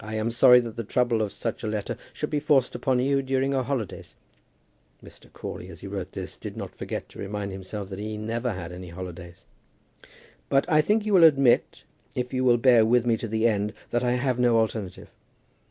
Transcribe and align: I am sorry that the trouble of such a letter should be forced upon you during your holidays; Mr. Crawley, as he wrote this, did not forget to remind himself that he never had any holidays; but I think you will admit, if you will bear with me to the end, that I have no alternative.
I 0.00 0.14
am 0.14 0.30
sorry 0.30 0.60
that 0.60 0.76
the 0.76 0.82
trouble 0.82 1.20
of 1.20 1.30
such 1.30 1.62
a 1.62 1.66
letter 1.66 1.98
should 2.14 2.30
be 2.30 2.40
forced 2.40 2.74
upon 2.74 3.00
you 3.00 3.20
during 3.20 3.52
your 3.52 3.64
holidays; 3.64 4.14
Mr. 5.04 5.30
Crawley, 5.30 5.68
as 5.68 5.80
he 5.80 5.86
wrote 5.86 6.12
this, 6.12 6.38
did 6.38 6.56
not 6.56 6.74
forget 6.74 7.06
to 7.10 7.18
remind 7.18 7.52
himself 7.52 7.90
that 7.90 7.98
he 7.98 8.16
never 8.16 8.54
had 8.54 8.72
any 8.72 8.88
holidays; 8.88 9.44
but 10.48 10.66
I 10.70 10.80
think 10.80 11.04
you 11.04 11.12
will 11.12 11.22
admit, 11.24 11.84
if 12.14 12.32
you 12.32 12.44
will 12.44 12.56
bear 12.56 12.86
with 12.86 13.04
me 13.04 13.18
to 13.18 13.28
the 13.28 13.46
end, 13.46 13.74
that 13.90 14.02
I 14.02 14.12
have 14.12 14.38
no 14.38 14.58
alternative. 14.58 15.10